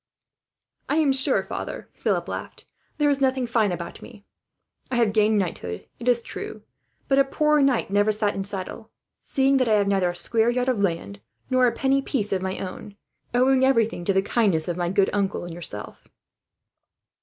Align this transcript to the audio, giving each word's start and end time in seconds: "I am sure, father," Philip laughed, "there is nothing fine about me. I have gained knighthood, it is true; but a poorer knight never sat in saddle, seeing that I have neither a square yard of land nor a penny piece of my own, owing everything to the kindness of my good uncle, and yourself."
"I 0.89 0.95
am 0.95 1.13
sure, 1.13 1.43
father," 1.43 1.87
Philip 1.93 2.27
laughed, 2.27 2.65
"there 2.97 3.07
is 3.11 3.21
nothing 3.21 3.45
fine 3.45 3.71
about 3.71 4.01
me. 4.01 4.25
I 4.89 4.95
have 4.95 5.13
gained 5.13 5.37
knighthood, 5.37 5.87
it 5.99 6.07
is 6.09 6.23
true; 6.23 6.63
but 7.07 7.19
a 7.19 7.23
poorer 7.23 7.61
knight 7.61 7.91
never 7.91 8.11
sat 8.11 8.33
in 8.33 8.43
saddle, 8.43 8.89
seeing 9.21 9.57
that 9.57 9.69
I 9.69 9.73
have 9.73 9.87
neither 9.87 10.09
a 10.09 10.15
square 10.15 10.49
yard 10.49 10.69
of 10.69 10.79
land 10.79 11.21
nor 11.51 11.67
a 11.67 11.71
penny 11.71 12.01
piece 12.01 12.33
of 12.33 12.41
my 12.41 12.57
own, 12.57 12.95
owing 13.35 13.63
everything 13.63 14.03
to 14.05 14.13
the 14.13 14.23
kindness 14.23 14.67
of 14.67 14.75
my 14.75 14.89
good 14.89 15.11
uncle, 15.13 15.43
and 15.45 15.53
yourself." 15.53 16.07